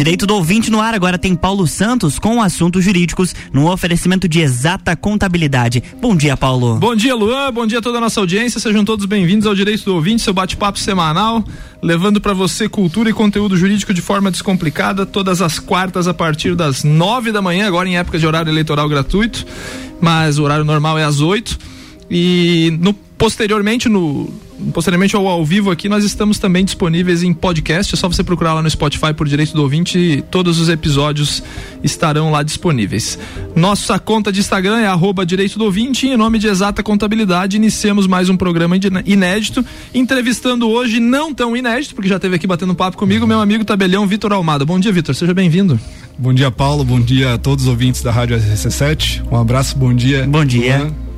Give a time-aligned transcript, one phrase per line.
[0.00, 4.40] Direito do ouvinte no ar agora tem Paulo Santos com assuntos jurídicos no oferecimento de
[4.40, 5.82] exata contabilidade.
[6.00, 6.76] Bom dia, Paulo.
[6.76, 7.52] Bom dia, Luan.
[7.52, 8.58] Bom dia a toda a nossa audiência.
[8.58, 11.44] Sejam todos bem-vindos ao Direito do Ouvinte, seu bate-papo semanal,
[11.82, 16.54] levando para você cultura e conteúdo jurídico de forma descomplicada, todas as quartas a partir
[16.54, 19.44] das nove da manhã, agora em época de horário eleitoral gratuito,
[20.00, 21.58] mas o horário normal é às oito.
[22.10, 24.32] E no posteriormente no
[24.72, 28.54] posteriormente ao ao vivo aqui nós estamos também disponíveis em podcast é só você procurar
[28.54, 31.42] lá no Spotify por direito do ouvinte e todos os episódios
[31.82, 33.18] estarão lá disponíveis
[33.54, 37.56] nossa conta de Instagram é arroba direito do ouvinte e em nome de exata contabilidade
[37.56, 38.76] iniciamos mais um programa
[39.06, 43.64] inédito entrevistando hoje não tão inédito porque já teve aqui batendo papo comigo meu amigo
[43.64, 45.78] tabelião Vitor Almada bom dia Vitor seja bem-vindo
[46.20, 46.84] Bom dia, Paulo.
[46.84, 49.22] Bom dia a todos os ouvintes da Rádio RC7.
[49.32, 50.26] Um abraço, bom dia.
[50.26, 51.09] Bom dia.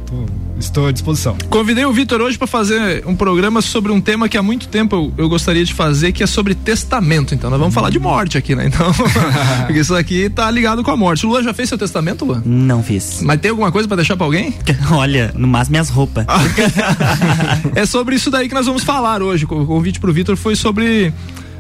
[0.59, 1.37] Estou à disposição.
[1.51, 4.95] Convidei o Vitor hoje para fazer um programa sobre um tema que há muito tempo
[4.95, 7.35] eu, eu, gostaria de fazer, que é sobre testamento.
[7.35, 8.67] Então, nós vamos falar de morte aqui, né?
[8.67, 8.93] Então,
[9.67, 11.27] porque isso aqui tá ligado com a morte.
[11.27, 12.43] Luan já fez seu testamento, Luan?
[12.45, 13.21] Não fiz.
[13.23, 14.55] Mas tem alguma coisa para deixar para alguém?
[14.93, 16.27] Olha, no máximo minhas roupas.
[17.75, 19.45] é sobre isso daí que nós vamos falar hoje.
[19.45, 21.13] O convite pro Vitor foi sobre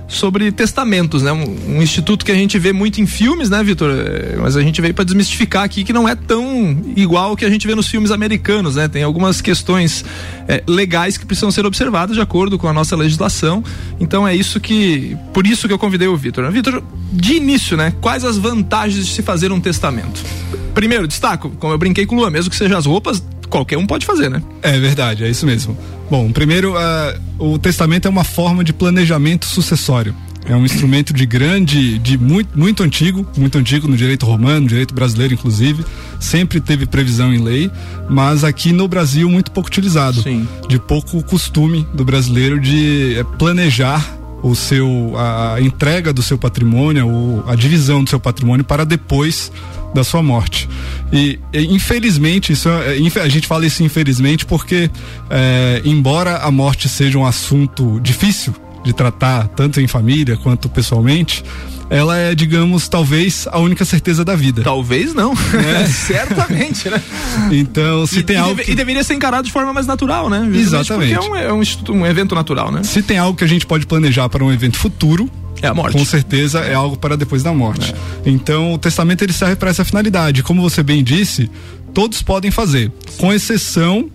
[0.08, 1.32] sobre testamentos, né?
[1.32, 3.90] Um, um, instituto que a gente vê muito em filmes, né, Vitor?
[3.90, 7.44] É, mas a gente veio para desmistificar aqui que não é tão igual ao que
[7.44, 8.88] a gente vê nos filmes americanos, né?
[8.88, 10.04] Tem algumas questões
[10.46, 13.64] é, legais que precisam ser observadas de acordo com a nossa legislação.
[13.98, 16.50] Então é isso que, por isso que eu convidei o Vitor.
[16.50, 17.92] Vitor, de início, né?
[18.00, 20.22] Quais as vantagens de se fazer um testamento?
[20.74, 23.86] Primeiro, destaco, como eu brinquei com o Lua, mesmo que seja as roupas, qualquer um
[23.86, 24.42] pode fazer, né?
[24.62, 25.76] É verdade, é isso mesmo.
[26.10, 30.14] Bom, primeiro, uh, o testamento é uma forma de planejamento sucessório.
[30.44, 34.66] É um instrumento de grande, de muito, muito antigo, muito antigo no direito romano, no
[34.66, 35.84] direito brasileiro, inclusive.
[36.18, 37.70] Sempre teve previsão em lei,
[38.10, 40.20] mas aqui no Brasil muito pouco utilizado.
[40.20, 40.48] Sim.
[40.68, 44.04] De pouco costume do brasileiro de eh, planejar
[44.42, 49.52] o seu a entrega do seu patrimônio, ou a divisão do seu patrimônio para depois
[49.94, 50.68] da sua morte.
[51.12, 54.90] E, infelizmente, isso é, a gente fala isso infelizmente porque,
[55.30, 58.54] é, embora a morte seja um assunto difícil
[58.84, 61.44] de tratar, tanto em família quanto pessoalmente,
[61.92, 64.62] ela é, digamos, talvez a única certeza da vida.
[64.62, 65.32] Talvez não.
[65.32, 65.84] É.
[65.92, 67.00] Certamente, né?
[67.50, 68.54] Então, se e, tem e algo.
[68.54, 68.72] Deve, que...
[68.72, 70.50] E deveria ser encarado de forma mais natural, né?
[70.54, 71.14] Exatamente.
[71.14, 71.62] Porque é um, é um,
[72.00, 72.82] um evento natural, né?
[72.82, 75.30] Se tem algo que a gente pode planejar para um evento futuro,
[75.62, 75.96] é a morte.
[75.96, 77.94] Com certeza é algo para depois da morte.
[77.94, 78.28] É.
[78.28, 80.42] Então o testamento ele serve para essa finalidade.
[80.42, 81.48] Como você bem disse,
[81.94, 84.10] todos podem fazer, com exceção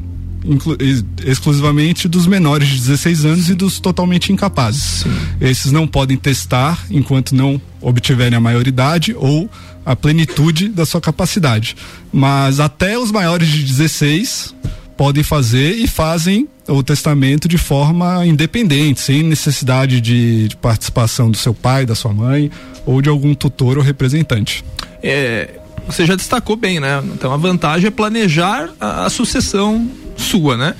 [1.25, 5.03] exclusivamente dos menores de 16 anos e dos totalmente incapazes.
[5.03, 5.09] Sim.
[5.41, 9.49] Esses não podem testar enquanto não obtiverem a maioridade ou
[9.85, 11.75] a plenitude da sua capacidade.
[12.13, 14.53] Mas até os maiores de 16
[14.97, 21.37] podem fazer e fazem o testamento de forma independente, sem necessidade de, de participação do
[21.37, 22.51] seu pai, da sua mãe
[22.85, 24.65] ou de algum tutor ou representante.
[25.01, 25.51] É,
[25.85, 27.01] você já destacou bem, né?
[27.13, 30.75] Então a vantagem é planejar a, a sucessão sua, né?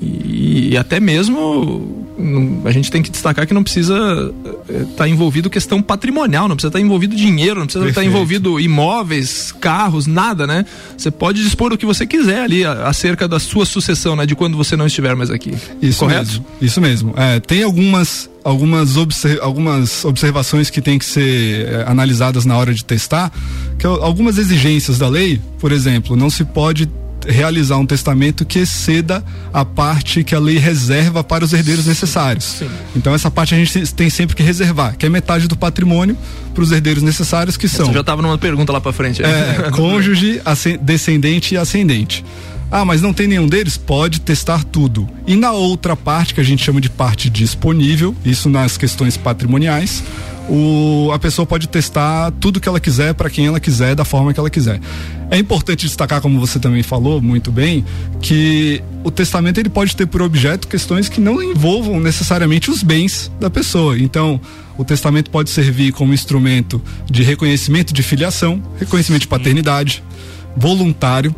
[0.00, 2.04] E, e, até mesmo
[2.64, 4.32] a gente tem que destacar que não precisa
[4.68, 8.06] estar tá envolvido questão patrimonial, não precisa estar tá envolvido dinheiro, não precisa estar tá
[8.06, 10.64] envolvido imóveis, carros, nada, né?
[10.96, 14.26] Você pode dispor o que você quiser ali acerca da sua sucessão, né?
[14.26, 15.54] De quando você não estiver mais aqui.
[15.82, 16.26] Isso Correto?
[16.26, 17.14] Mesmo, isso mesmo.
[17.16, 22.74] É, tem algumas algumas, observ algumas observações que têm que ser é, analisadas na hora
[22.74, 23.32] de testar,
[23.78, 26.88] que algumas exigências da lei, por exemplo, não se pode
[27.26, 32.44] realizar um testamento que exceda a parte que a lei reserva para os herdeiros necessários.
[32.44, 32.70] Sim.
[32.94, 36.16] Então essa parte a gente tem sempre que reservar, que é metade do patrimônio
[36.54, 37.86] para os herdeiros necessários que são.
[37.86, 39.22] Você já estava numa pergunta lá para frente.
[39.22, 40.40] É, cônjuge,
[40.80, 42.24] descendente e ascendente.
[42.70, 43.76] Ah, mas não tem nenhum deles?
[43.76, 45.08] Pode testar tudo.
[45.26, 50.02] E na outra parte, que a gente chama de parte disponível, isso nas questões patrimoniais,
[50.48, 54.32] o, a pessoa pode testar tudo que ela quiser para quem ela quiser, da forma
[54.34, 54.80] que ela quiser.
[55.30, 57.84] É importante destacar, como você também falou muito bem,
[58.20, 63.32] que o testamento ele pode ter por objeto questões que não envolvam necessariamente os bens
[63.40, 63.98] da pessoa.
[63.98, 64.40] Então,
[64.76, 70.02] o testamento pode servir como instrumento de reconhecimento de filiação, reconhecimento de paternidade,
[70.56, 71.34] voluntário.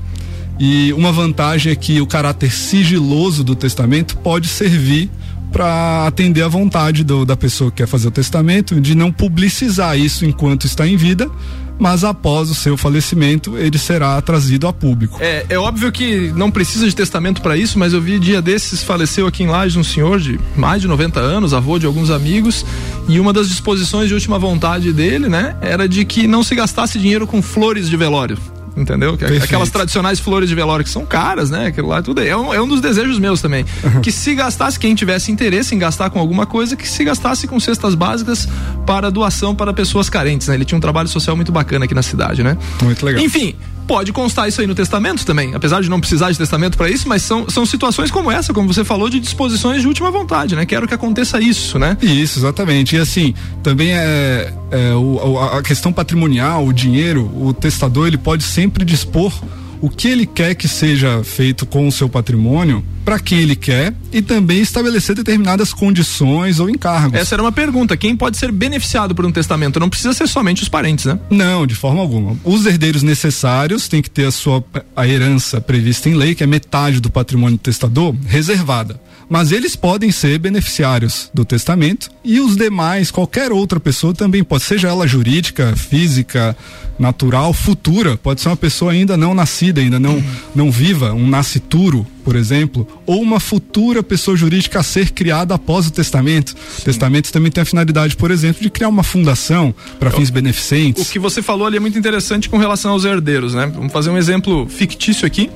[0.59, 5.11] E uma vantagem é que o caráter sigiloso do testamento pode servir
[5.57, 9.99] para atender à vontade do, da pessoa que quer fazer o testamento, de não publicizar
[9.99, 11.31] isso enquanto está em vida,
[11.79, 15.17] mas após o seu falecimento ele será trazido a público.
[15.19, 18.83] É, é óbvio que não precisa de testamento para isso, mas eu vi dia desses
[18.83, 22.63] faleceu aqui em Lages um senhor de mais de 90 anos, avô de alguns amigos,
[23.09, 26.99] e uma das disposições de última vontade dele, né, era de que não se gastasse
[26.99, 28.37] dinheiro com flores de velório
[28.77, 29.17] entendeu?
[29.17, 29.45] Perfeito.
[29.45, 31.67] Aquelas tradicionais flores de velório que são caras, né?
[31.67, 33.65] Aquilo lá tudo é um, é um dos desejos meus também.
[34.03, 37.59] Que se gastasse, quem tivesse interesse em gastar com alguma coisa, que se gastasse com
[37.59, 38.49] cestas básicas
[38.87, 40.55] para doação para pessoas carentes, né?
[40.55, 42.57] Ele tinha um trabalho social muito bacana aqui na cidade, né?
[42.83, 43.23] Muito legal.
[43.23, 43.55] Enfim,
[43.87, 47.09] pode constar isso aí no testamento também, apesar de não precisar de testamento para isso,
[47.09, 50.67] mas são, são situações como essa, como você falou, de disposições de última vontade, né?
[50.67, 51.97] Quero que aconteça isso, né?
[52.03, 52.97] Isso, exatamente.
[52.97, 58.43] E assim, também é, é o, a questão patrimonial, o dinheiro, o testador ele pode
[58.43, 59.33] sempre dispor
[59.81, 63.95] o que ele quer que seja feito com o seu patrimônio, para quem ele quer
[64.13, 67.19] e também estabelecer determinadas condições ou encargos.
[67.19, 67.97] Essa era uma pergunta.
[67.97, 69.79] Quem pode ser beneficiado por um testamento?
[69.79, 71.19] Não precisa ser somente os parentes, né?
[71.31, 72.37] Não, de forma alguma.
[72.43, 74.65] Os herdeiros necessários têm que ter a sua
[74.95, 79.75] a herança prevista em lei, que é metade do patrimônio do testador, reservada mas eles
[79.75, 85.07] podem ser beneficiários do testamento e os demais, qualquer outra pessoa também pode, seja ela
[85.07, 86.57] jurídica, física,
[86.99, 90.23] natural, futura, pode ser uma pessoa ainda não nascida, ainda não,
[90.55, 95.87] não viva, um nascituro, por exemplo, ou uma futura pessoa jurídica a ser criada após
[95.87, 96.51] o testamento.
[96.51, 96.85] Sim.
[96.85, 101.09] Testamentos também tem a finalidade, por exemplo, de criar uma fundação para fins beneficentes.
[101.09, 103.67] O que você falou ali é muito interessante com relação aos herdeiros, né?
[103.67, 105.51] Vamos fazer um exemplo fictício aqui,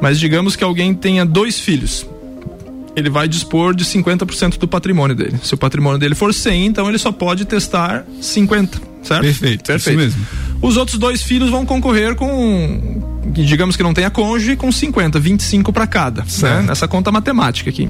[0.00, 2.06] mas digamos que alguém tenha dois filhos
[2.98, 5.38] ele vai dispor de 50% do patrimônio dele.
[5.42, 9.22] Se o patrimônio dele for 100, então ele só pode testar 50, certo?
[9.22, 9.64] Perfeito.
[9.64, 10.00] Perfeito.
[10.00, 10.26] Isso mesmo.
[10.60, 15.72] Os outros dois filhos vão concorrer com, digamos que não tenha cônjuge, com 50, 25
[15.72, 16.62] para cada, né?
[16.66, 17.88] Nessa conta matemática aqui.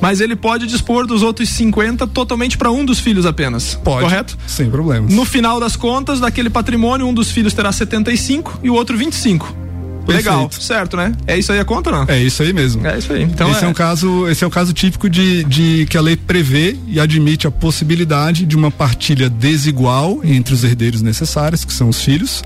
[0.00, 3.74] Mas ele pode dispor dos outros 50 totalmente para um dos filhos apenas.
[3.74, 4.04] Pode.
[4.04, 4.38] Correto?
[4.46, 5.12] Sem problemas.
[5.12, 9.67] No final das contas, daquele patrimônio, um dos filhos terá 75 e o outro 25.
[10.16, 11.12] Legal, certo, né?
[11.26, 12.04] É isso aí a conta, não?
[12.08, 12.86] É isso aí mesmo.
[12.86, 13.22] É isso aí.
[13.22, 16.00] Então esse é, é um caso, esse é um caso típico de, de que a
[16.00, 21.72] lei prevê e admite a possibilidade de uma partilha desigual entre os herdeiros necessários, que
[21.72, 22.42] são os filhos,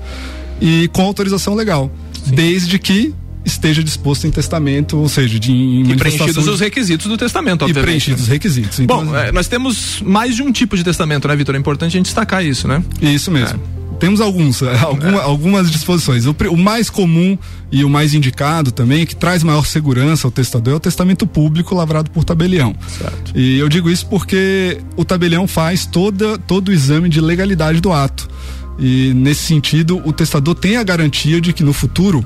[0.61, 1.91] e com autorização legal,
[2.23, 2.35] Sim.
[2.35, 3.13] desde que
[3.45, 7.83] esteja disposto em testamento, ou seja, de em e preenchidos os requisitos do testamento, obviamente.
[7.83, 8.79] E preenchidos os requisitos.
[8.79, 11.55] Então, Bom, é, nós temos mais de um tipo de testamento, né, Vitor?
[11.55, 12.81] É importante a gente destacar isso, né?
[13.01, 13.59] Isso mesmo.
[13.79, 15.23] É temos alguns, alguma, é.
[15.23, 16.25] algumas disposições.
[16.25, 17.37] O, o, mais comum
[17.71, 21.73] e o mais indicado também, que traz maior segurança ao testador, é o testamento público
[21.73, 22.75] lavrado por tabelião.
[22.85, 23.31] Certo.
[23.33, 27.93] E eu digo isso porque o tabelião faz toda, todo o exame de legalidade do
[27.93, 28.27] ato.
[28.77, 32.25] E nesse sentido, o testador tem a garantia de que no futuro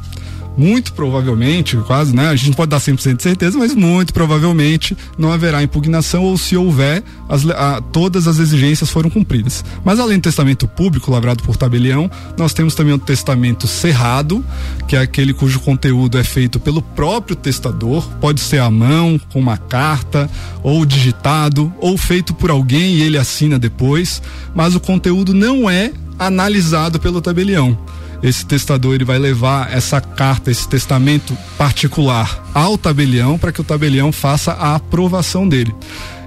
[0.57, 2.29] muito provavelmente, quase, né?
[2.29, 6.37] A gente não pode dar 100% de certeza, mas muito provavelmente não haverá impugnação ou
[6.37, 9.63] se houver, as, a, todas as exigências foram cumpridas.
[9.85, 14.43] Mas além do testamento público lavrado por tabelião, nós temos também o testamento cerrado,
[14.87, 19.39] que é aquele cujo conteúdo é feito pelo próprio testador, pode ser à mão, com
[19.39, 20.29] uma carta,
[20.63, 24.21] ou digitado, ou feito por alguém e ele assina depois,
[24.55, 27.77] mas o conteúdo não é analisado pelo tabelião
[28.21, 33.63] esse testador ele vai levar essa carta, esse testamento particular ao tabelião para que o
[33.63, 35.73] tabelião faça a aprovação dele.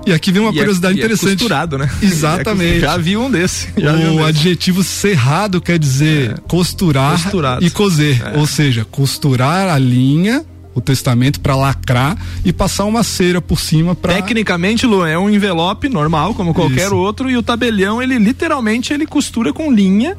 [0.06, 1.32] E aqui vem uma e é- curiosidade é, interessante.
[1.32, 1.90] É costurado, né?
[2.00, 2.78] Exatamente.
[2.78, 3.68] É já vi um desse.
[3.76, 6.34] o um adjetivo cerrado quer dizer é.
[6.48, 7.64] costurar Costurado.
[7.64, 8.38] e coser, é.
[8.38, 10.44] ou seja, costurar a linha
[10.74, 15.28] o testamento para lacrar e passar uma cera por cima para Tecnicamente, Lu, é um
[15.28, 16.96] envelope normal como qualquer Isso.
[16.96, 20.16] outro e o tabelião ele literalmente ele costura com linha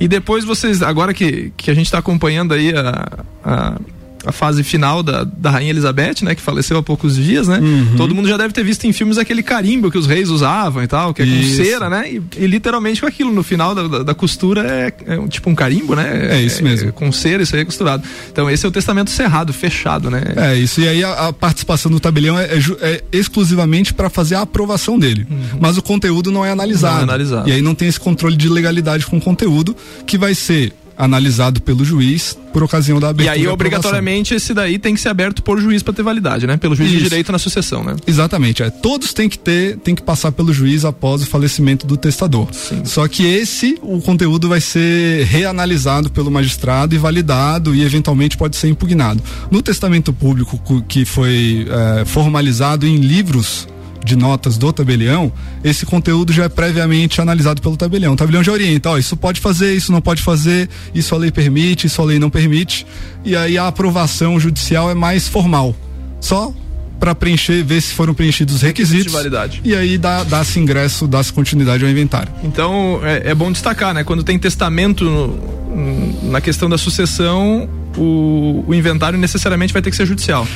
[0.00, 3.80] e depois vocês, agora que, que a gente está acompanhando aí a, a
[4.24, 6.34] a fase final da, da Rainha Elizabeth, né?
[6.34, 7.58] Que faleceu há poucos dias, né?
[7.58, 7.96] Uhum.
[7.96, 10.86] Todo mundo já deve ter visto em filmes aquele carimbo que os reis usavam e
[10.86, 12.10] tal, que é com cera, né?
[12.10, 15.54] E, e, literalmente com aquilo no final da, da, da costura é, é, tipo um
[15.54, 16.28] carimbo, né?
[16.30, 16.88] É, isso mesmo.
[16.88, 18.02] É, com cera, isso aí é costurado.
[18.30, 20.22] Então esse é o testamento cerrado, fechado, né?
[20.36, 20.80] É isso.
[20.80, 24.98] E aí a, a participação do tabelião é, é, é exclusivamente para fazer a aprovação
[24.98, 25.26] dele.
[25.30, 25.58] Uhum.
[25.60, 26.94] Mas o conteúdo não é analisado.
[26.94, 27.48] Não é analisado.
[27.48, 29.76] E aí não tem esse controle de legalidade com o conteúdo
[30.06, 33.36] que vai ser analisado pelo juiz por ocasião da abertura.
[33.36, 36.56] E aí, obrigatoriamente, esse daí tem que ser aberto por juiz para ter validade, né?
[36.56, 36.98] Pelo juiz Isso.
[36.98, 37.96] de direito na sucessão, né?
[38.06, 38.62] Exatamente.
[38.62, 38.70] É.
[38.70, 42.48] Todos têm que ter, tem que passar pelo juiz após o falecimento do testador.
[42.52, 42.84] Sim.
[42.84, 48.56] Só que esse, o conteúdo vai ser reanalisado pelo magistrado e validado e eventualmente pode
[48.56, 49.22] ser impugnado.
[49.50, 51.66] No testamento público que foi
[52.00, 53.66] é, formalizado em livros
[54.04, 55.32] de notas do tabelião,
[55.62, 58.14] esse conteúdo já é previamente analisado pelo tabelião.
[58.14, 61.30] O tabelião já orienta, ó, isso pode fazer, isso não pode fazer, isso a lei
[61.30, 62.86] permite, isso a lei não permite.
[63.24, 65.74] E aí a aprovação judicial é mais formal.
[66.20, 66.52] Só
[66.98, 69.06] para preencher, ver se foram preenchidos os requisitos.
[69.06, 69.60] De validade.
[69.64, 72.32] E aí dá, dá-se ingresso, dá-se continuidade ao inventário.
[72.44, 74.04] Então é, é, bom destacar, né?
[74.04, 79.96] Quando tem testamento no, na questão da sucessão, o, o inventário necessariamente vai ter que
[79.96, 80.46] ser judicial.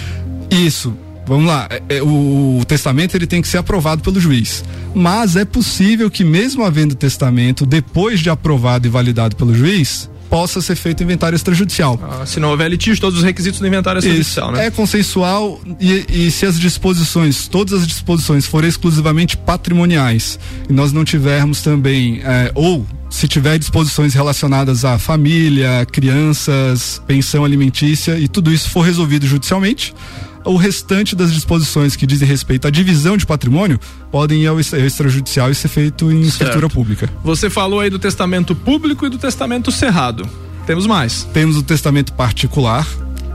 [0.48, 4.64] Isso vamos lá, é, é, o, o, testamento ele tem que ser aprovado pelo juiz.
[4.94, 10.60] Mas é possível que mesmo havendo testamento, depois de aprovado e validado pelo juiz, possa
[10.60, 11.98] ser feito inventário extrajudicial.
[12.02, 14.66] Ah, se não houver litígio, todos os requisitos do inventário extrajudicial, Isso, né?
[14.66, 20.92] É consensual e, e, se as disposições, todas as disposições forem exclusivamente patrimoniais e nós
[20.92, 28.28] não tivermos também, é, ou se tiver disposições relacionadas à família, crianças, pensão alimentícia e
[28.28, 29.94] tudo isso for resolvido judicialmente,
[30.46, 33.78] o restante das disposições que dizem respeito à divisão de patrimônio
[34.10, 36.28] podem ir ao extrajudicial e ser feito em certo.
[36.28, 37.10] escritura pública.
[37.24, 40.28] Você falou aí do testamento público e do testamento cerrado.
[40.66, 41.24] Temos mais.
[41.32, 42.86] Temos o testamento particular,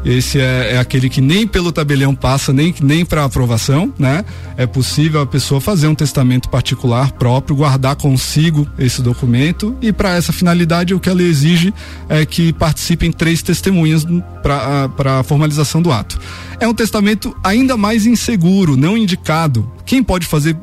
[0.03, 4.25] esse é, é, aquele que nem pelo tabelião passa, nem, nem para aprovação, né?
[4.57, 10.15] É possível a pessoa fazer um testamento particular próprio, guardar consigo esse documento e para
[10.15, 11.73] essa finalidade o que ela exige
[12.09, 14.05] é que participem três testemunhas
[14.41, 16.19] para a formalização do ato.
[16.59, 19.69] É um testamento ainda mais inseguro, não indicado.
[19.85, 20.55] Quem pode fazer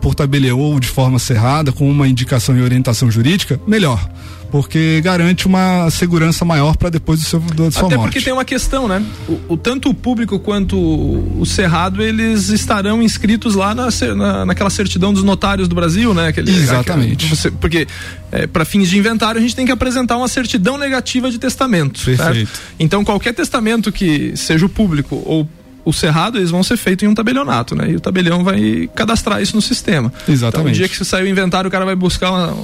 [0.00, 4.08] por tabelião ou de forma cerrada, com uma indicação e orientação jurídica, melhor
[4.50, 8.08] porque garante uma segurança maior para depois do seu do sua Até morte.
[8.08, 9.02] porque tem uma questão, né?
[9.28, 14.70] O, o, tanto o público quanto o cerrado eles estarão inscritos lá na, na naquela
[14.70, 16.28] certidão dos notários do Brasil, né?
[16.28, 17.26] Aquele, Exatamente.
[17.26, 17.86] Aquele, você, porque
[18.32, 22.04] é, para fins de inventário a gente tem que apresentar uma certidão negativa de testamento.
[22.04, 22.34] Perfeito.
[22.34, 22.60] Certo?
[22.78, 25.48] Então qualquer testamento que seja o público ou
[25.84, 27.90] o cerrado, eles vão ser feitos em um tabelionato, né?
[27.90, 30.12] E o tabelião vai cadastrar isso no sistema.
[30.28, 30.60] Exatamente.
[30.60, 32.54] Então, o dia que você sair o inventário, o cara vai buscar uma,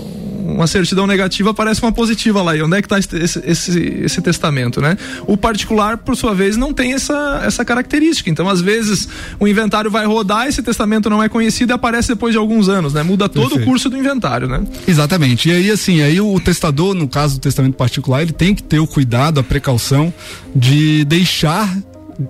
[0.54, 2.56] uma certidão negativa, aparece uma positiva lá.
[2.56, 4.96] E onde é que está esse, esse, esse, testamento, né?
[5.26, 8.30] O particular, por sua vez, não tem essa, essa característica.
[8.30, 12.32] Então, às vezes, o inventário vai rodar, esse testamento não é conhecido e aparece depois
[12.32, 13.02] de alguns anos, né?
[13.02, 13.62] Muda todo Perfeito.
[13.62, 14.62] o curso do inventário, né?
[14.86, 15.48] Exatamente.
[15.48, 18.78] E aí, assim, aí o testador, no caso do testamento particular, ele tem que ter
[18.78, 20.12] o cuidado, a precaução
[20.54, 21.76] de deixar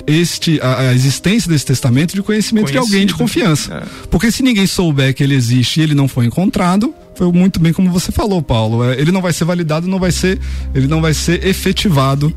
[0.07, 2.87] este a, a, existência desse testamento de conhecimento Conhecido.
[2.87, 3.75] de alguém de confiança.
[3.75, 3.83] É.
[4.11, 7.73] Porque se ninguém souber que ele existe e ele não foi encontrado, foi muito bem
[7.73, 8.85] como você falou, Paulo.
[8.85, 10.39] É, ele não vai ser validado, não vai ser,
[10.75, 12.33] ele não vai ser efetivado.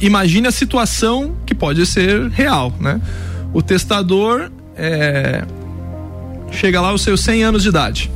[0.00, 3.00] Imagine a situação que pode ser real, né?
[3.52, 5.44] O testador é,
[6.50, 8.10] chega lá aos seus 100 anos de idade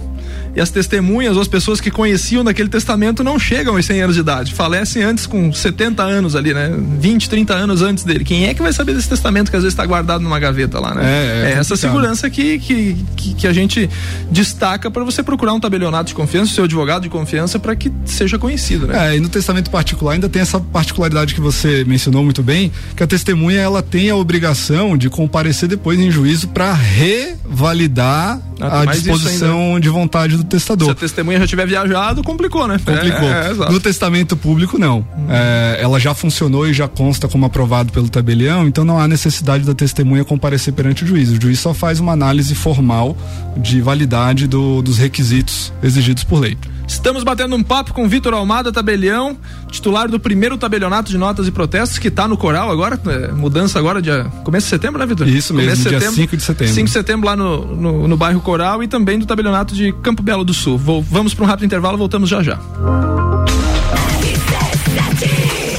[0.58, 4.16] e as testemunhas ou as pessoas que conheciam daquele testamento não chegam aos 100 anos
[4.16, 6.76] de idade, falecem antes com 70 anos ali, né?
[6.98, 8.24] 20, 30 anos antes dele.
[8.24, 10.96] Quem é que vai saber desse testamento que às vezes está guardado numa gaveta lá,
[10.96, 11.04] né?
[11.04, 13.88] É, é, é essa segurança que, que, que, que, a gente
[14.32, 18.36] destaca para você procurar um tabelionato de confiança, seu advogado de confiança, para que seja
[18.36, 19.12] conhecido, né?
[19.12, 23.02] É, e no testamento particular ainda tem essa particularidade que você mencionou muito bem, que
[23.04, 28.84] a testemunha ela tem a obrigação de comparecer depois em juízo para revalidar ah, a
[28.86, 30.86] disposição de vontade do testador.
[30.86, 32.78] Se a testemunha já tiver viajado, complicou, né?
[32.84, 33.28] Complicou.
[33.28, 35.00] É, é, no testamento público, não.
[35.00, 35.26] Hum.
[35.28, 39.64] É, ela já funcionou e já consta como aprovado pelo tabelião, então não há necessidade
[39.64, 41.30] da testemunha comparecer perante o juiz.
[41.30, 43.16] O juiz só faz uma análise formal
[43.56, 46.56] de validade do, dos requisitos exigidos por lei.
[46.88, 49.36] Estamos batendo um papo com Vitor Almada Tabelião,
[49.70, 53.78] titular do primeiro tabelionato de notas e protestos, que está no coral agora, é, mudança
[53.78, 55.28] agora, dia começo de setembro, né, Vitor?
[55.28, 56.74] Isso mesmo, começo dia 5 de setembro.
[56.74, 60.22] 5 de setembro lá no, no, no, bairro Coral e também do tabelionato de Campo
[60.22, 60.78] Belo do Sul.
[60.78, 62.58] Vou, vamos para um rápido intervalo, voltamos já já.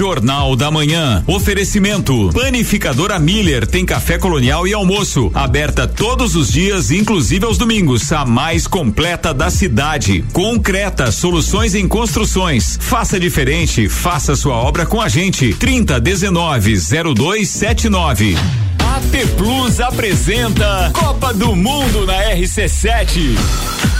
[0.01, 1.23] Jornal da Manhã.
[1.27, 2.31] Oferecimento.
[2.33, 5.31] Panificadora Miller tem café colonial e almoço.
[5.35, 8.11] Aberta todos os dias, inclusive aos domingos.
[8.11, 10.25] A mais completa da cidade.
[10.33, 12.79] Concreta, soluções em construções.
[12.81, 15.53] Faça diferente, faça sua obra com a gente.
[15.53, 16.79] 30 19
[17.15, 18.37] 0279.
[18.79, 24.00] AT Plus apresenta Copa do Mundo na RC7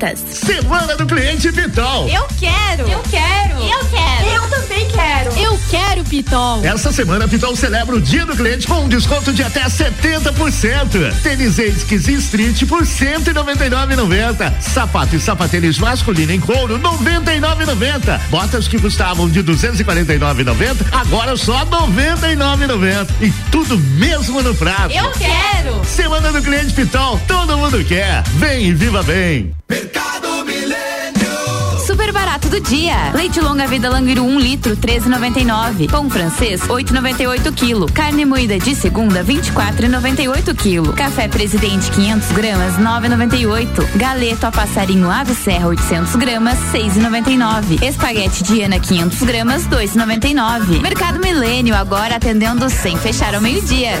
[0.00, 2.08] that Semana do Cliente Pitol.
[2.08, 2.88] Eu quero.
[2.88, 3.62] Eu quero.
[3.62, 4.28] Eu quero.
[4.28, 5.38] Eu também quero.
[5.38, 6.62] Eu quero Pitol.
[6.62, 11.22] Essa semana a Pitol celebra o Dia do Cliente com um desconto de até 70%.
[11.22, 14.60] Tênis Esquis Street por 199,90.
[14.60, 18.20] Sapato e sapatênis masculino em couro 99,90.
[18.28, 23.08] Botas que custavam de 249,90 agora só 99,90.
[23.22, 24.92] E tudo mesmo no prato.
[24.92, 25.82] Eu quero.
[25.84, 28.22] Semana do Cliente Pitol, todo mundo quer.
[28.34, 29.54] Vem e viva bem.
[29.68, 31.86] Mercado Milênio.
[31.86, 33.12] Super barato do dia.
[33.14, 35.88] Leite longa vida Languiru 1 um litro 13,99.
[35.88, 37.86] Pão francês 8,98 quilo.
[37.92, 40.92] Carne moída de segunda 24,98 quilo.
[40.92, 43.96] Café Presidente 500 gramas 9,98.
[43.96, 47.82] Galeto a passarinho ave serra 800 gramas 6,99.
[47.82, 50.82] Espaguete Diana 500 gramas 2,99.
[50.82, 53.92] Mercado Milênio agora atendendo sem fechar ao meio dia.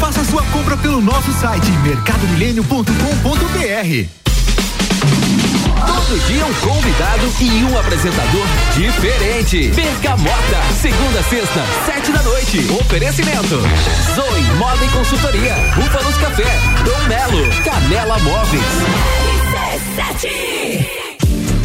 [0.00, 4.27] Faça sua compra pelo nosso site mercadomilênio.com.br.
[5.98, 9.68] Todo dia um convidado e um apresentador diferente.
[9.72, 12.64] Bergamota, segunda, sexta, sete da noite.
[12.80, 13.60] Oferecimento:
[14.14, 16.46] Zoe Moda e Consultoria, Búfalos Café,
[16.84, 18.62] Dom Melo, Canela Móveis.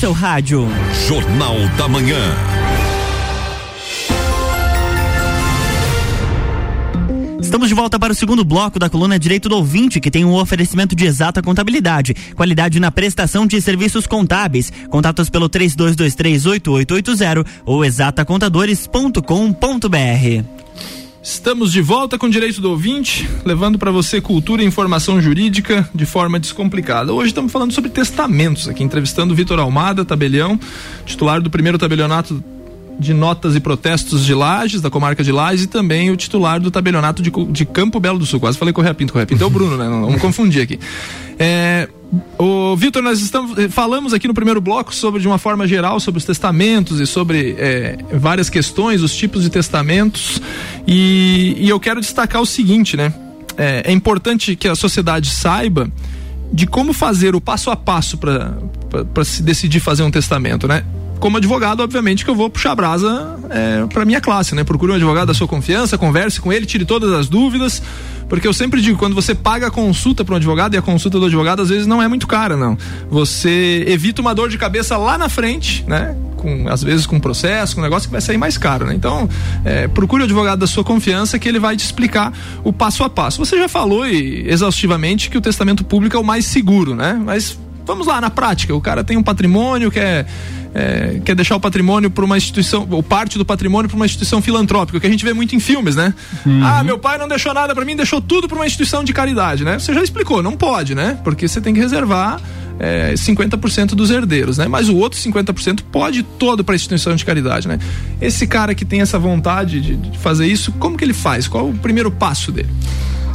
[0.00, 0.66] Seu rádio.
[1.06, 2.16] Jornal da Manhã.
[7.42, 10.32] Estamos de volta para o segundo bloco da coluna Direito do Ouvinte, que tem um
[10.32, 14.72] oferecimento de exata contabilidade, qualidade na prestação de serviços contábeis.
[14.88, 20.59] Contatos pelo 32238880 ou exatacontadores.com.br.
[21.22, 26.06] Estamos de volta com Direito do Ouvinte, levando para você cultura e informação jurídica de
[26.06, 27.12] forma descomplicada.
[27.12, 30.58] Hoje estamos falando sobre testamentos aqui, entrevistando Vitor Almada, tabelião,
[31.04, 32.42] titular do primeiro tabelionato
[33.00, 36.70] de notas e protestos de Lages, da comarca de Lages, e também o titular do
[36.70, 38.38] tabelionato de, de Campo Belo do Sul.
[38.38, 39.88] Quase falei Correia Pinto, Correia Pinto é o Bruno, né?
[39.88, 40.78] Não, vamos confundir aqui.
[41.38, 41.88] É,
[42.38, 46.18] o Vitor, nós estamos, falamos aqui no primeiro bloco sobre, de uma forma geral, sobre
[46.18, 50.42] os testamentos e sobre é, várias questões, os tipos de testamentos.
[50.86, 53.14] E, e eu quero destacar o seguinte, né?
[53.56, 55.90] É, é, importante que a sociedade saiba
[56.52, 60.84] de como fazer o passo a passo para se decidir fazer um testamento, né?
[61.20, 64.64] Como advogado, obviamente que eu vou puxar a brasa é, para minha classe, né?
[64.64, 67.82] Procure um advogado da sua confiança, converse com ele, tire todas as dúvidas,
[68.28, 71.18] porque eu sempre digo, quando você paga a consulta para um advogado e a consulta
[71.18, 72.76] do advogado às vezes não é muito cara, não.
[73.10, 76.16] Você evita uma dor de cabeça lá na frente, né?
[76.36, 78.94] Com, às vezes com processo, com um negócio que vai sair mais caro, né?
[78.94, 79.28] Então,
[79.62, 82.32] é, procure o advogado da sua confiança que ele vai te explicar
[82.64, 83.44] o passo a passo.
[83.44, 87.20] Você já falou e, exaustivamente que o testamento público é o mais seguro, né?
[87.22, 90.26] Mas vamos lá, na prática, o cara tem um patrimônio, quer,
[90.74, 94.40] é, quer deixar o patrimônio para uma instituição, ou parte do patrimônio para uma instituição
[94.40, 96.14] filantrópica, que a gente vê muito em filmes, né?
[96.44, 96.64] Uhum.
[96.64, 99.64] Ah, meu pai não deixou nada para mim, deixou tudo para uma instituição de caridade,
[99.64, 99.78] né?
[99.78, 101.18] Você já explicou, não pode, né?
[101.24, 102.40] Porque você tem que reservar
[102.80, 104.66] é, 50% dos herdeiros, né?
[104.66, 107.78] Mas o outro 50% pode ir todo para a instituição de caridade, né?
[108.20, 111.46] Esse cara que tem essa vontade de, de fazer isso, como que ele faz?
[111.46, 112.70] Qual o primeiro passo dele?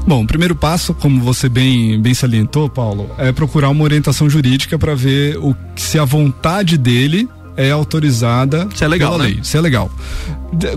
[0.07, 4.77] Bom, o primeiro passo, como você bem, bem salientou, Paulo, é procurar uma orientação jurídica
[4.77, 9.29] para ver o, se a vontade dele é autorizada Isso é legal, pela né?
[9.29, 9.39] lei.
[9.41, 9.89] Isso é legal.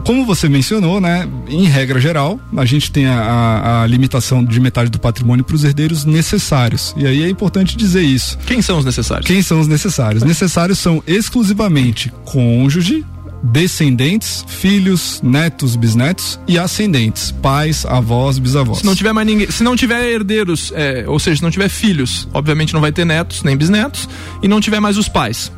[0.05, 1.29] Como você mencionou, né?
[1.49, 5.57] Em regra geral, a gente tem a, a- a limitação de metade do patrimônio para
[5.57, 6.95] os herdeiros necessários.
[6.97, 8.39] E aí é importante dizer isso.
[8.47, 9.27] Quem são os necessários?
[9.27, 10.23] Quem são os necessários?
[10.23, 13.05] Necessários são exclusivamente cônjuge,
[13.43, 18.79] descendentes, filhos, netos, bisnetos e ascendentes, pais, avós, bisavós.
[18.79, 21.69] Se não tiver mais ninguém, se não tiver herdeiros, é, ou seja, se não tiver
[21.69, 24.09] filhos, obviamente não vai ter netos nem bisnetos,
[24.43, 25.53] e não tiver mais os pais.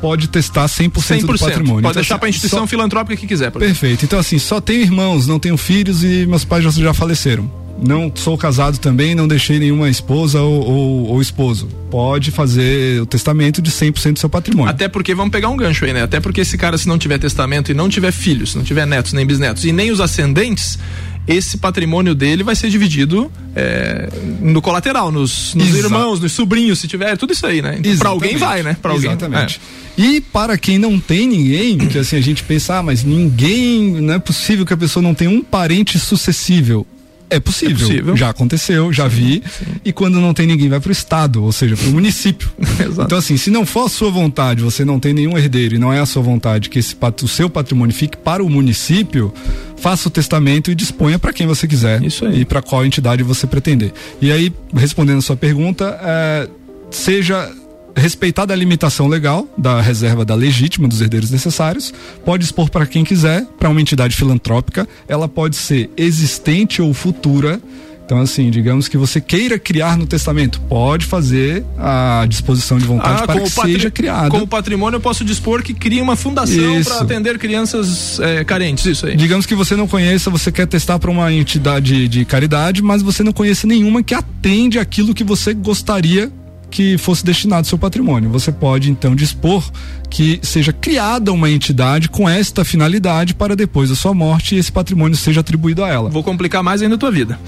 [0.00, 1.20] Pode testar 100%, 100%.
[1.32, 1.64] do patrimônio.
[1.66, 3.50] Pode Então, deixar assim, para a instituição só- filantrópica que quiser.
[3.50, 4.04] Perfeito.
[4.04, 7.50] Então, assim, só tenho irmãos, não tenho filhos e meus pais já, já faleceram.
[7.82, 11.68] Não sou casado também, não deixei nenhuma esposa ou, ou- ou esposo.
[11.90, 14.70] Pode fazer o testamento de 100% do seu patrimônio.
[14.70, 16.02] Até porque, vamos pegar um gancho aí, né?
[16.02, 19.12] Até porque esse cara, se não tiver testamento e não tiver filhos, não tiver netos
[19.12, 20.78] nem bisnetos e nem os ascendentes,
[21.26, 24.08] esse patrimônio dele vai ser dividido é,
[24.40, 27.76] no colateral, nos, nos irmãos, nos sobrinhos, se tiver, tudo isso aí, né?
[27.78, 28.76] Então, pra alguém vai, né?
[28.80, 29.10] Pra alguém.
[29.10, 29.60] Exatamente.
[29.96, 34.14] E para quem não tem ninguém, que assim a gente pensa, ah, mas ninguém, não
[34.14, 36.86] é possível que a pessoa não tenha um parente sucessível.
[37.30, 37.76] É possível.
[37.76, 38.16] É possível.
[38.16, 39.42] Já aconteceu, já vi.
[39.84, 42.50] E quando não tem ninguém, vai pro estado, ou seja, pro município.
[43.04, 45.92] então, assim, se não for a sua vontade, você não tem nenhum herdeiro e não
[45.92, 49.32] é a sua vontade que esse, o seu patrimônio fique para o município,
[49.76, 52.02] faça o testamento e disponha para quem você quiser.
[52.02, 52.40] Isso aí.
[52.40, 53.92] E para qual entidade você pretender.
[54.20, 56.48] E aí, respondendo a sua pergunta, é,
[56.90, 57.50] seja
[57.96, 61.92] respeitada a limitação legal da reserva da legítima dos herdeiros necessários,
[62.24, 67.60] pode expor para quem quiser, para uma entidade filantrópica, ela pode ser existente ou futura.
[68.04, 73.24] Então, assim, digamos que você queira criar no testamento, pode fazer a disposição de vontade
[73.24, 74.28] para que Ah, seja criada.
[74.28, 79.06] como patrimônio, eu posso dispor que cria uma fundação para atender crianças é, carentes, isso
[79.06, 79.16] aí.
[79.16, 83.22] Digamos que você não conheça, você quer testar para uma entidade de caridade, mas você
[83.22, 86.30] não conhece nenhuma que atende aquilo que você gostaria
[86.74, 88.28] que fosse destinado seu patrimônio.
[88.30, 89.62] Você pode então dispor
[90.10, 95.16] que seja criada uma entidade com esta finalidade para depois da sua morte esse patrimônio
[95.16, 96.10] seja atribuído a ela.
[96.10, 97.38] Vou complicar mais ainda a tua vida.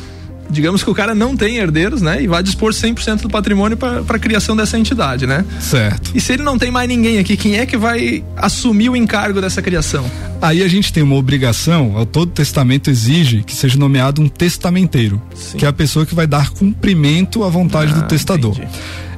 [0.51, 2.23] Digamos que o cara não tem herdeiros, né?
[2.23, 5.45] E vai dispor 100% do patrimônio para a criação dessa entidade, né?
[5.61, 6.11] Certo.
[6.15, 9.41] E se ele não tem mais ninguém aqui, quem é que vai assumir o encargo
[9.41, 10.09] dessa criação?
[10.41, 15.21] Aí a gente tem uma obrigação, todo testamento exige que seja nomeado um testamenteiro,
[15.57, 18.57] que é a pessoa que vai dar cumprimento à vontade Ah, do testador.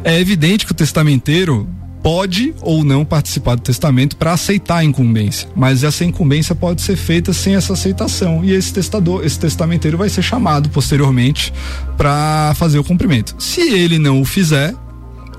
[0.05, 1.69] É evidente que o testamenteiro
[2.03, 6.97] pode ou não participar do testamento para aceitar a incumbência, mas essa incumbência pode ser
[6.97, 11.53] feita sem essa aceitação e esse testador, esse testamenteiro vai ser chamado posteriormente
[11.97, 13.35] para fazer o cumprimento.
[13.39, 14.75] Se ele não o fizer,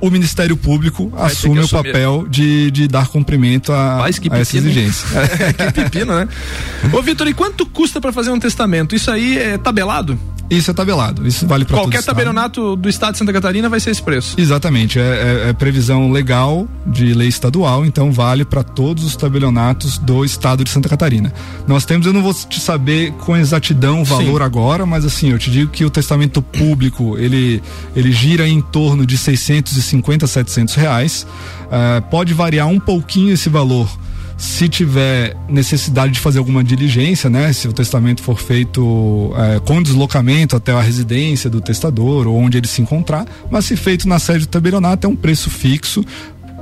[0.01, 4.37] o Ministério Público Vai assume o papel de, de dar cumprimento a, Mas que a
[4.37, 5.07] essa exigência.
[5.57, 6.27] que pepino, né?
[6.93, 8.95] Ô, Vitor, e quanto custa para fazer um testamento?
[8.95, 10.17] Isso aí é tabelado?
[10.49, 11.27] Isso é tabelado.
[11.27, 14.35] Isso vale para Qualquer tabelionato do estado de Santa Catarina vai ser esse preço.
[14.39, 19.97] Exatamente, é, é- é previsão legal de lei estadual, então vale para todos os tabelionatos
[19.97, 21.31] do estado de Santa Catarina.
[21.67, 24.45] Nós temos, eu não vou te saber com exatidão o valor Sim.
[24.45, 27.61] agora, mas assim, eu te digo que o testamento público ele,
[27.95, 31.27] ele gira em torno de 650 a 700 reais.
[31.71, 33.87] Ah, pode variar um pouquinho esse valor
[34.39, 37.51] se tiver necessidade de fazer alguma diligência, né?
[37.51, 42.57] Se o testamento for feito eh, com deslocamento até a residência do testador ou onde
[42.57, 46.05] ele se encontrar, mas se feito na sede do tabelionato é um preço fixo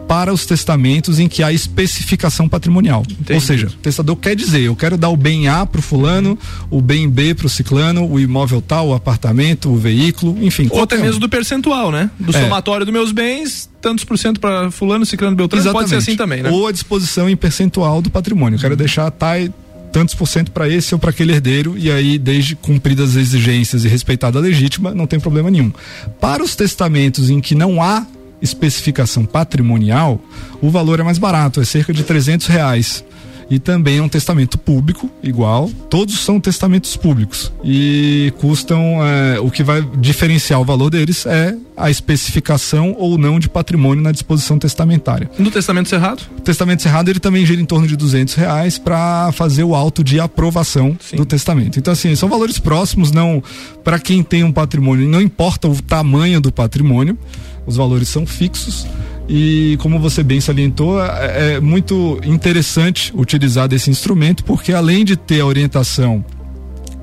[0.08, 3.04] para os testamentos em que há especificação patrimonial.
[3.34, 6.38] Ou seja, o testador quer dizer, eu quero dar o bem A para o fulano,
[6.70, 10.68] o bem B para o ciclano, o imóvel tal, o apartamento, o veículo, enfim.
[10.72, 12.10] Ou até mesmo do percentual, né?
[12.20, 12.42] Do É.
[12.42, 16.42] somatório dos meus bens, tantos por cento para fulano, ciclano, beltrano, pode ser assim também,
[16.42, 16.50] né?
[16.50, 16.56] Uhum.
[16.56, 18.58] Ou a disposição em percentual do patrimônio.
[18.58, 19.34] Eu quero deixar tá,
[19.92, 23.84] tantos por cento para esse ou para aquele herdeiro e aí desde cumpridas as exigências
[23.84, 25.72] e respeitada a legítima, não tem problema nenhum.
[26.20, 28.06] Para os testamentos em que não há
[28.42, 30.22] especificação patrimonial,
[30.62, 33.04] o valor é mais barato, é cerca de 300 reais.
[33.50, 35.72] E também é um testamento público, igual.
[35.90, 37.52] Todos são testamentos públicos.
[37.64, 39.00] E custam.
[39.02, 44.04] é, o que vai diferenciar o valor deles é a especificação ou não de patrimônio
[44.04, 45.30] na disposição testamentária.
[45.38, 46.24] No testamento cerrado?
[46.38, 50.04] O testamento cerrado ele também gira em torno de 200 reais para fazer o auto
[50.04, 51.80] de aprovação do testamento.
[51.80, 53.42] Então assim são valores próximos, não
[53.84, 57.18] para quem tem um patrimônio, não importa o tamanho do patrimônio.
[57.68, 58.88] Os valores são fixos
[59.30, 65.16] e como você bem salientou, é, é muito interessante utilizar desse instrumento porque além de
[65.18, 66.24] ter a orientação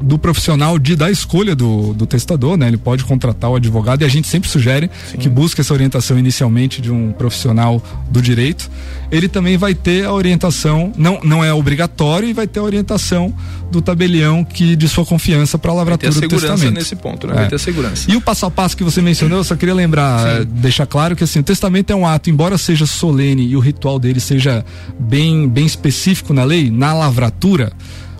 [0.00, 2.68] do profissional de da escolha do, do testador, né?
[2.68, 5.18] Ele pode contratar o advogado e a gente sempre sugere Sim.
[5.18, 8.70] que busque essa orientação inicialmente de um profissional do direito.
[9.10, 13.32] Ele também vai ter a orientação, não, não é obrigatório, e vai ter a orientação
[13.70, 16.74] do tabelião que de sua confiança para a lavratura do testamento.
[16.74, 17.34] nesse ponto, né?
[17.34, 17.36] É.
[17.36, 18.10] Vai ter segurança.
[18.10, 20.48] E o passo a passo que você mencionou, eu só queria lembrar, Sim.
[20.48, 23.98] deixar claro que assim, o testamento é um ato, embora seja solene e o ritual
[23.98, 24.64] dele seja
[24.98, 27.72] bem, bem específico na lei, na lavratura,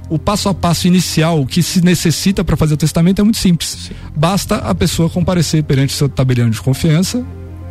[0.09, 3.39] o passo a passo inicial o que se necessita para fazer o testamento é muito
[3.39, 3.77] simples.
[3.89, 3.95] Sim.
[4.15, 7.25] Basta a pessoa comparecer perante seu tabelião de confiança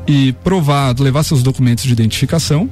[0.08, 2.70] e provar, levar seus documentos de identificação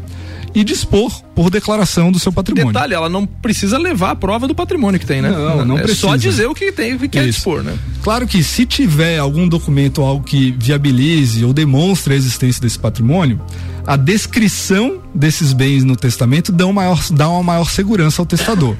[0.53, 2.73] e dispor por declaração do seu patrimônio.
[2.73, 5.29] Detalhe, ela não precisa levar a prova do patrimônio que tem, né?
[5.29, 6.07] Não, não é precisa.
[6.07, 7.77] só dizer o que tem, o que quer dispor, né?
[8.03, 13.39] Claro que se tiver algum documento, algo que viabilize ou demonstre a existência desse patrimônio,
[13.87, 18.75] a descrição desses bens no testamento dá, maior, dá uma maior segurança ao testador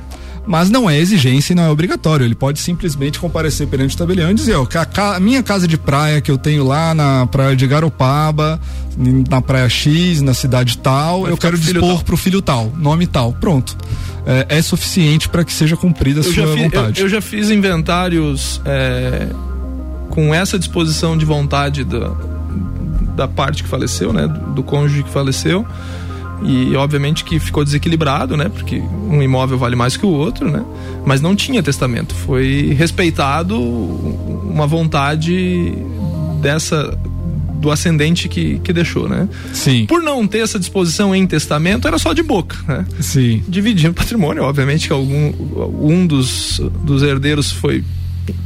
[0.45, 2.25] mas não é exigência e não é obrigatório.
[2.25, 5.77] Ele pode simplesmente comparecer perante o tabelião e dizer, ó, a, a, minha casa de
[5.77, 8.59] praia que eu tenho lá na praia de Garopaba,
[9.29, 12.03] na praia X, na cidade tal, Vai eu quero dispor tal.
[12.03, 13.33] pro filho tal, nome tal.
[13.33, 13.77] Pronto.
[14.25, 16.99] É, é suficiente para que seja cumprida a eu sua vontade.
[16.99, 19.27] Eu, eu, já fiz inventários é,
[20.09, 22.11] com essa disposição de vontade da,
[23.15, 24.27] da parte que faleceu, né?
[24.27, 25.65] Do, do cônjuge que faleceu
[26.43, 28.49] e obviamente que ficou desequilibrado, né?
[28.49, 30.63] Porque um imóvel vale mais que o outro, né?
[31.05, 32.15] Mas não tinha testamento.
[32.15, 35.73] Foi respeitado uma vontade
[36.41, 36.97] dessa
[37.61, 39.29] do ascendente que, que deixou, né?
[39.53, 39.85] Sim.
[39.85, 42.85] Por não ter essa disposição em testamento, era só de boca, né?
[42.99, 43.43] Sim.
[43.47, 45.31] Dividindo patrimônio, obviamente que algum
[45.79, 47.83] um dos, dos herdeiros foi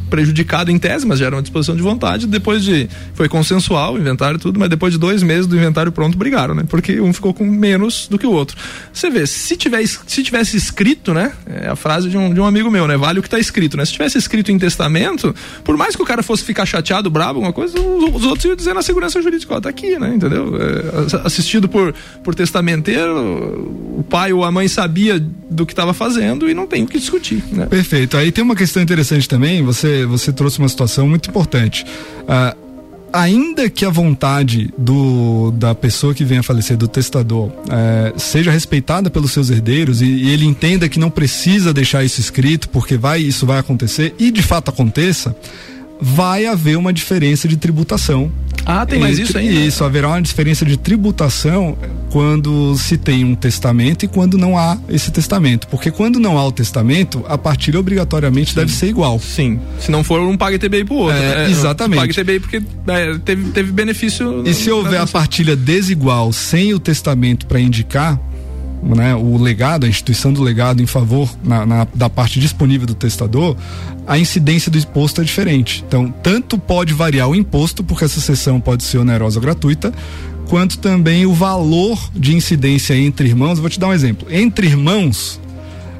[0.09, 2.27] prejudicado em tese, mas já era uma disposição de vontade.
[2.27, 2.89] Depois de.
[3.13, 6.63] Foi consensual o inventário tudo, mas depois de dois meses do inventário pronto, brigaram, né?
[6.67, 8.57] Porque um ficou com menos do que o outro.
[8.93, 11.33] Você vê, se, tivesse, se tivesse escrito, né?
[11.45, 12.97] É a frase de um, de um amigo meu, né?
[12.97, 13.85] Vale o que está escrito, né?
[13.85, 17.53] Se tivesse escrito em testamento, por mais que o cara fosse ficar chateado, bravo, alguma
[17.53, 20.13] coisa, os, os outros iam dizer na segurança jurídica, ó, tá aqui, né?
[20.15, 20.53] Entendeu?
[20.55, 23.15] É, assistido por, por testamenteiro,
[23.97, 26.99] o pai ou a mãe sabia do que estava fazendo e não tem o que
[26.99, 27.65] discutir, né?
[27.65, 28.17] Perfeito.
[28.17, 31.85] Aí tem uma questão interessante também, você você, trouxe uma situação muito importante.
[32.27, 32.55] Ah,
[33.15, 38.51] ainda que a vontade do, da pessoa que venha a falecer, do testador, eh, seja
[38.51, 42.97] respeitada pelos seus herdeiros e, e, ele entenda que não precisa deixar isso escrito porque
[42.97, 45.33] vai isso vai acontecer e de fato aconteça,
[46.01, 48.29] vai haver uma diferença de tributação.
[48.65, 49.53] Ah, tem mais isso ainda?
[49.53, 51.77] Isso, haverá uma diferença de tributação
[52.09, 55.67] quando se tem um testamento e quando não há esse testamento.
[55.67, 58.55] Porque quando não há o testamento, a partilha obrigatoriamente Sim.
[58.55, 59.19] deve ser igual.
[59.19, 59.59] Sim.
[59.79, 61.17] Se não for, um paga TBI pro outro.
[61.17, 61.51] É, né?
[61.51, 61.99] exatamente.
[61.99, 64.43] Paga TBI porque é, teve, teve benefício.
[64.45, 68.19] E se houver a partilha desigual sem o testamento para indicar,
[68.93, 72.93] né, o legado, a instituição do legado em favor na, na, da parte disponível do
[72.93, 73.55] testador,
[74.05, 75.83] a incidência do imposto é diferente.
[75.87, 79.91] Então, tanto pode variar o imposto, porque essa sessão pode ser onerosa ou gratuita,
[80.47, 83.57] quanto também o valor de incidência entre irmãos.
[83.57, 84.27] vou te dar um exemplo.
[84.29, 85.39] Entre irmãos,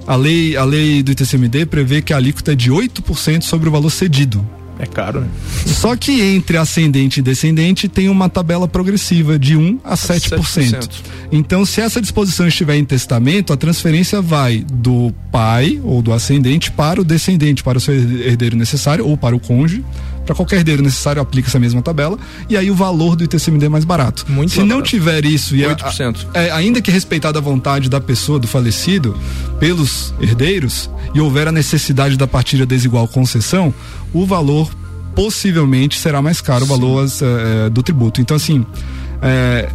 [0.06, 3.72] a lei, a lei do ITCMD prevê que a alíquota é de 8% sobre o
[3.72, 4.46] valor cedido.
[4.78, 5.28] É caro, né?
[5.66, 10.38] Só que entre ascendente e descendente tem uma tabela progressiva de 1 a 7%.
[10.38, 10.90] 7%.
[11.32, 16.72] Então, se essa disposição estiver em testamento, a transferência vai do pai ou do ascendente
[16.72, 19.84] para o descendente, para o seu herdeiro necessário ou para o cônjuge.
[20.26, 22.18] Para qualquer herdeiro necessário, aplica essa mesma tabela.
[22.50, 24.26] E aí o valor do ITCMD é mais barato.
[24.28, 26.28] Muito Se não tiver isso, e 8%.
[26.34, 29.18] A, é, ainda que respeitada a vontade da pessoa, do falecido,
[29.60, 33.74] pelos herdeiros, e houver a necessidade da partilha desigual concessão,
[34.14, 34.70] o valor
[35.14, 36.72] possivelmente será mais caro, Sim.
[36.72, 38.20] o valor é, do tributo.
[38.20, 38.66] Então, assim.
[39.22, 39.70] É,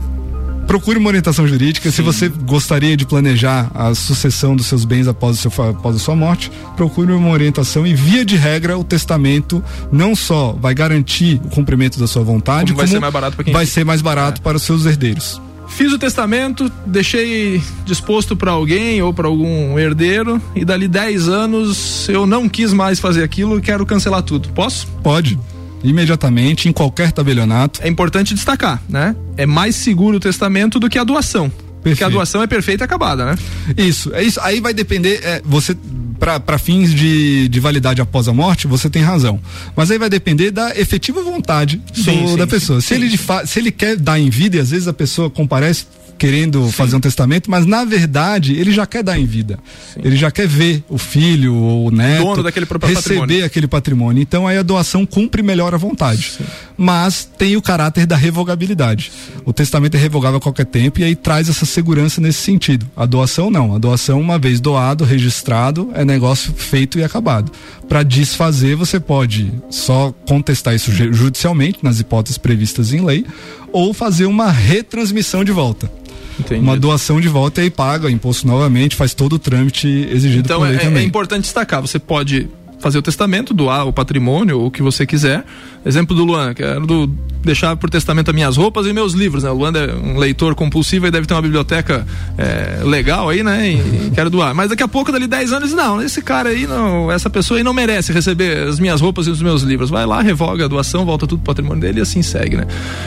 [0.70, 1.90] procure uma orientação jurídica.
[1.90, 1.96] Sim.
[1.96, 6.14] Se você gostaria de planejar a sucessão dos seus bens após, seu, após a sua
[6.14, 11.48] morte, procure uma orientação e, via de regra, o testamento não só vai garantir o
[11.48, 14.40] cumprimento da sua vontade, como vai ser mais barato para quem vai ser mais barato
[14.40, 14.44] é.
[14.44, 15.42] para os seus herdeiros.
[15.66, 22.08] Fiz o testamento, deixei disposto para alguém ou para algum herdeiro e dali 10 anos
[22.08, 24.48] eu não quis mais fazer aquilo e quero cancelar tudo.
[24.50, 24.86] Posso?
[25.02, 25.36] Pode
[25.82, 27.80] imediatamente em qualquer tabelionato.
[27.82, 29.14] É importante destacar, né?
[29.36, 31.48] É mais seguro o testamento do que a doação.
[31.50, 31.80] Perfeito.
[31.82, 33.38] Porque a doação é perfeita e acabada, né?
[33.76, 34.38] Isso, é isso.
[34.42, 35.74] Aí vai depender, é, você
[36.20, 39.40] para fins de, de validade após a morte, você tem razão.
[39.74, 42.80] Mas aí vai depender da efetiva vontade sim, do, sim, da pessoa.
[42.80, 45.30] Sim, se, ele de se ele quer dar em vida, e às vezes a pessoa
[45.30, 45.86] comparece
[46.20, 46.72] querendo Sim.
[46.72, 49.58] fazer um testamento, mas na verdade ele já quer dar em vida.
[49.94, 50.00] Sim.
[50.04, 53.44] Ele já quer ver o filho ou o neto Dono daquele receber patrimônio.
[53.46, 54.20] aquele patrimônio.
[54.20, 56.32] Então aí a doação cumpre melhor a vontade.
[56.36, 56.44] Sim.
[56.76, 59.10] Mas tem o caráter da revogabilidade.
[59.46, 62.86] O testamento é revogável a qualquer tempo e aí traz essa segurança nesse sentido.
[62.94, 63.74] A doação não.
[63.74, 67.50] A doação, uma vez doado, registrado, é negócio feito e acabado.
[67.88, 73.24] Para desfazer, você pode só contestar isso judicialmente, nas hipóteses previstas em lei,
[73.72, 75.90] ou fazer uma retransmissão de volta.
[76.38, 76.60] Entendi.
[76.60, 80.60] Uma doação de volta e aí paga imposto novamente, faz todo o trâmite exigido então,
[80.60, 81.02] por lei é, também.
[81.02, 82.48] é importante destacar, você pode
[82.80, 85.44] fazer o testamento, doar o patrimônio, o que você quiser.
[85.84, 87.06] Exemplo do Luan, quero do,
[87.44, 89.50] deixar por testamento as minhas roupas e meus livros, né?
[89.50, 93.70] O Luan é um leitor compulsivo e deve ter uma biblioteca é, legal aí, né?
[93.70, 94.54] E, quero doar.
[94.54, 97.64] Mas daqui a pouco, dali 10 anos, não, esse cara aí, não, essa pessoa aí
[97.64, 99.90] não merece receber as minhas roupas e os meus livros.
[99.90, 102.66] Vai lá, revoga a doação, volta tudo pro patrimônio dele e assim segue, né?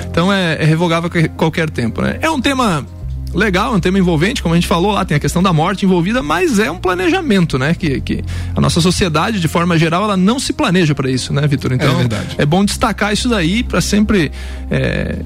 [0.10, 2.18] Então é, é revogável a qualquer tempo, né?
[2.22, 2.86] É um tema
[3.34, 5.86] legal, é um tema envolvente, como a gente falou lá, tem a questão da morte
[5.86, 7.74] envolvida, mas é um planejamento, né?
[7.74, 8.24] Que, que
[8.56, 11.74] a nossa sociedade, de forma geral, ela não se planeja para isso, né, Vitor?
[11.74, 12.02] Então,
[12.38, 14.32] é, é, bom destacar isso daí para sempre.
[14.70, 15.18] É,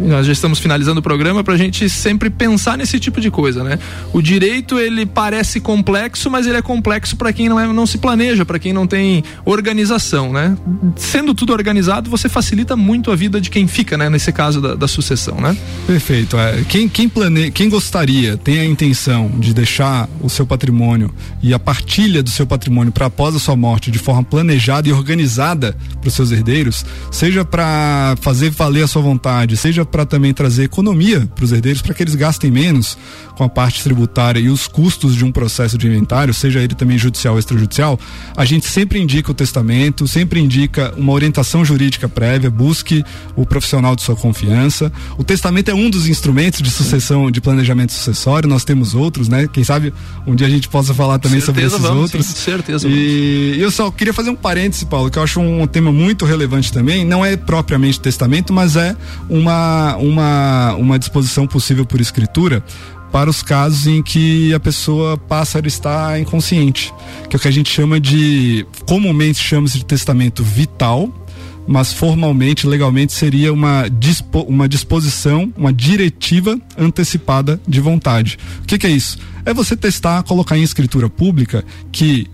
[0.00, 3.64] nós já estamos finalizando o programa para a gente sempre pensar nesse tipo de coisa,
[3.64, 3.78] né?
[4.12, 7.98] O direito ele parece complexo, mas ele é complexo para quem não, é, não se
[7.98, 10.56] planeja, para quem não tem organização, né?
[10.96, 14.08] Sendo tudo organizado, você facilita muito a vida de quem fica, né?
[14.08, 15.56] Nesse caso da, da sucessão, né?
[15.86, 16.38] Perfeito.
[16.38, 21.54] É, quem, quem planeja quem gostaria, tem a intenção de deixar o seu patrimônio e
[21.54, 25.76] a partilha do seu patrimônio para após a sua morte de forma planejada e organizada
[26.00, 30.64] para os seus herdeiros, seja para fazer valer a sua vontade, seja para também trazer
[30.64, 32.96] economia para os herdeiros, para que eles gastem menos
[33.36, 36.98] com a parte tributária e os custos de um processo de inventário, seja ele também
[36.98, 37.98] judicial ou extrajudicial,
[38.36, 43.04] a gente sempre indica o testamento, sempre indica uma orientação jurídica prévia, busque
[43.36, 44.92] o profissional de sua confiança.
[45.16, 49.48] O testamento é um dos instrumentos de sucessão, de planejamento sucessório, nós temos outros, né?
[49.52, 49.92] Quem sabe
[50.26, 52.26] um dia a gente possa falar também certeza, sobre esses vamos, outros.
[52.26, 52.88] Sim, certeza.
[52.88, 56.72] E eu só queria fazer um parêntese, Paulo, que eu acho um tema muito relevante
[56.72, 58.96] também, não é propriamente testamento, mas é
[59.28, 62.62] uma uma uma disposição possível por escritura
[63.10, 66.92] para os casos em que a pessoa passa a estar inconsciente,
[67.28, 71.10] que é o que a gente chama de, comumente chama de testamento vital,
[71.68, 78.38] mas formalmente, legalmente, seria uma, dispo, uma disposição, uma diretiva antecipada de vontade.
[78.62, 79.18] O que, que é isso?
[79.44, 82.26] É você testar, colocar em escritura pública que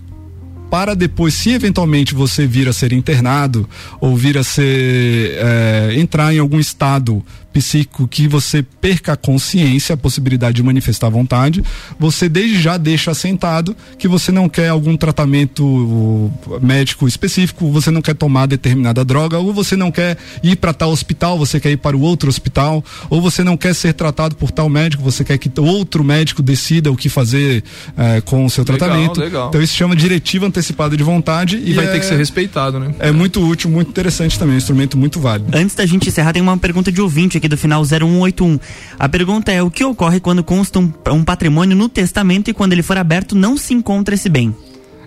[0.70, 3.68] para depois, se eventualmente você vir a ser internado
[4.00, 9.94] ou vir a ser é, entrar em algum estado psíquico que você perca a consciência,
[9.94, 11.62] a possibilidade de manifestar vontade,
[11.98, 18.02] você desde já deixa assentado que você não quer algum tratamento médico específico, você não
[18.02, 21.76] quer tomar determinada droga, ou você não quer ir para tal hospital, você quer ir
[21.76, 25.38] para o outro hospital, ou você não quer ser tratado por tal médico, você quer
[25.38, 27.62] que outro médico decida o que fazer
[27.96, 29.20] eh, com o seu legal, tratamento.
[29.20, 29.48] Legal.
[29.48, 32.80] Então isso chama diretiva antecipada de vontade e, e vai é, ter que ser respeitado,
[32.80, 32.92] né?
[32.98, 35.56] É muito útil, muito interessante também, um instrumento muito válido.
[35.56, 38.58] Antes da gente encerrar, tem uma pergunta de ouvinte aqui do final 0181.
[38.98, 42.72] A pergunta é: o que ocorre quando consta um, um patrimônio no testamento e quando
[42.72, 44.54] ele for aberto não se encontra esse bem?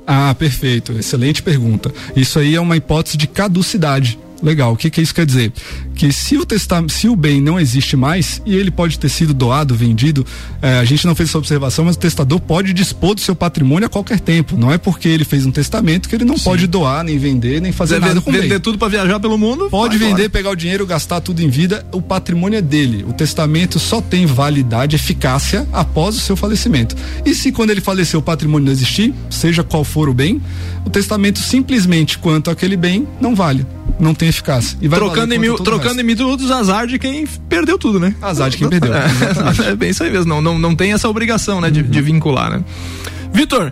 [0.06, 0.94] Ah, perfeito.
[0.94, 1.94] Excelente pergunta.
[2.16, 4.18] Isso aí é uma hipótese de caducidade.
[4.42, 4.74] Legal.
[4.74, 5.52] O que, que isso quer dizer?
[5.96, 9.34] Que se o testamento, se o bem não existe mais e ele pode ter sido
[9.34, 10.26] doado, vendido,
[10.62, 13.88] é, a gente não fez essa observação, mas o testador pode dispor do seu patrimônio
[13.88, 14.56] a qualquer tempo.
[14.56, 16.44] Não é porque ele fez um testamento que ele não Sim.
[16.44, 18.60] pode doar, nem vender, nem fazer nada com vender bem.
[18.60, 19.70] tudo para viajar pelo mundo.
[19.70, 21.86] Pode vender, pegar o dinheiro, gastar tudo em vida.
[21.92, 23.04] O patrimônio é dele.
[23.08, 26.96] O testamento só tem validade, eficácia após o seu falecimento.
[27.26, 30.42] E se quando ele faleceu o patrimônio não existir, seja qual for o bem,
[30.86, 33.66] o testamento simplesmente quanto aquele bem não vale
[34.00, 34.78] não tem eficácia.
[34.82, 38.16] E vai trocando em, mil, trocando em miúdos azar de quem perdeu tudo, né?
[38.22, 38.92] Azar de quem perdeu.
[39.68, 40.30] É, é bem isso aí mesmo.
[40.30, 41.90] Não, não, não tem essa obrigação, né, de, uhum.
[41.90, 42.64] de vincular, né?
[43.34, 43.72] Vitor,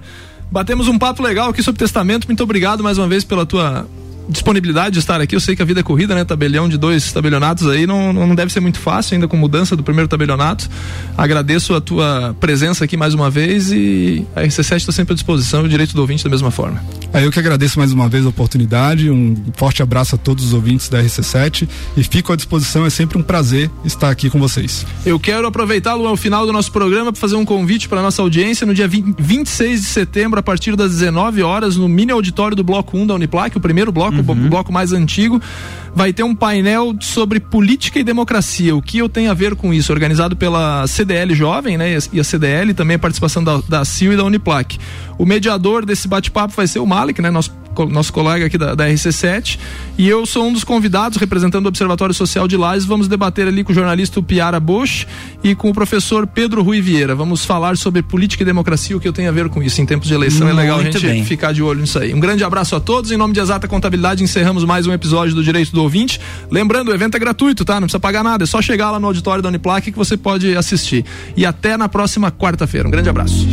[0.52, 2.28] batemos um papo legal aqui sobre testamento.
[2.28, 3.88] Muito obrigado mais uma vez pela tua
[4.28, 5.36] disponibilidade de estar aqui.
[5.36, 6.24] Eu sei que a vida é corrida, né?
[6.24, 9.84] Tabelião de dois tabelionatos aí não, não deve ser muito fácil ainda com mudança do
[9.84, 10.70] primeiro tabelionato.
[11.18, 15.64] Agradeço a tua presença aqui mais uma vez e a RC7 está sempre à disposição
[15.64, 16.82] e o direito do ouvinte da mesma forma.
[17.14, 19.10] É, eu que agradeço mais uma vez a oportunidade.
[19.10, 22.86] Um forte abraço a todos os ouvintes da RC7 e fico à disposição.
[22.86, 24.86] É sempre um prazer estar aqui com vocês.
[25.06, 28.66] Eu quero aproveitá-lo ao final do nosso programa para fazer um convite para nossa audiência
[28.66, 32.64] no dia 20, 26 de setembro, a partir das 19 horas, no mini auditório do
[32.64, 34.47] Bloco 1 da Uniplac, o primeiro bloco bloco, uhum.
[34.47, 35.41] o bloco mais antigo,
[35.93, 38.75] vai ter um painel sobre política e democracia.
[38.75, 39.91] O que eu tenho a ver com isso?
[39.91, 41.97] Organizado pela CDL Jovem, né?
[42.11, 44.78] E a CDL também a participação da, da CIL e da Uniplac.
[45.18, 47.30] O mediador desse bate-papo vai ser o Malik, né?
[47.30, 47.51] Nosso
[47.89, 49.59] nosso colega aqui da, da RC7.
[49.97, 52.86] E eu sou um dos convidados, representando o Observatório Social de Lages.
[52.86, 55.05] Vamos debater ali com o jornalista Piara Bosch
[55.43, 57.15] e com o professor Pedro Rui Vieira.
[57.15, 59.82] Vamos falar sobre política e democracia, o que eu tenho a ver com isso.
[59.82, 61.23] Em tempos de eleição Muito é legal a gente bem.
[61.26, 62.13] ficar de olho nisso aí.
[62.13, 63.11] Um grande abraço a todos.
[63.11, 66.19] Em nome de Exata Contabilidade, encerramos mais um episódio do Direito do Ouvinte.
[66.49, 67.76] Lembrando, o evento é gratuito, tá?
[67.76, 68.43] Não precisa pagar nada.
[68.43, 71.05] É só chegar lá no auditório da Uniplac que você pode assistir.
[71.36, 72.88] E até na próxima quarta-feira.
[72.88, 73.45] Um grande abraço.